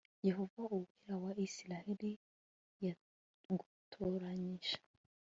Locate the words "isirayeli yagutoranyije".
1.45-4.75